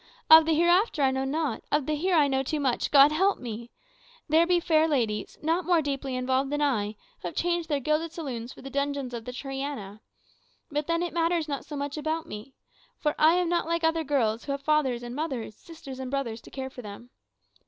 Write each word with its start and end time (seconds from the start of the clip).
Of 0.31 0.45
the 0.47 0.55
hereafter 0.55 1.03
I 1.03 1.11
know 1.11 1.25
not; 1.25 1.61
of 1.71 1.85
the 1.85 1.93
here 1.93 2.15
I 2.15 2.27
know 2.27 2.41
too 2.41 2.59
much, 2.59 2.89
God 2.89 3.11
help 3.11 3.37
me! 3.37 3.69
There 4.27 4.47
be 4.47 4.59
fair 4.59 4.87
ladies, 4.87 5.37
not 5.43 5.63
more 5.63 5.79
deeply 5.83 6.15
involved 6.15 6.49
than 6.51 6.59
I, 6.59 6.95
who 7.19 7.27
have 7.27 7.35
changed 7.35 7.69
their 7.69 7.79
gilded 7.79 8.11
saloons 8.11 8.51
for 8.51 8.63
the 8.63 8.71
dungeons 8.71 9.13
of 9.13 9.25
the 9.25 9.31
Triana. 9.31 10.01
But 10.71 10.87
then 10.87 11.03
it 11.03 11.13
matters 11.13 11.47
not 11.47 11.65
so 11.65 11.75
much 11.75 11.97
about 11.97 12.25
me. 12.25 12.55
For 12.97 13.13
I 13.19 13.33
am 13.35 13.47
not 13.47 13.67
like 13.67 13.83
other 13.83 14.03
girls, 14.03 14.45
who 14.45 14.53
have 14.53 14.63
fathers 14.63 15.03
and 15.03 15.15
mothers, 15.15 15.55
sisters 15.55 15.99
and 15.99 16.09
brothers 16.09 16.41
to 16.41 16.49
care 16.49 16.71
for 16.71 16.81
them. 16.81 17.11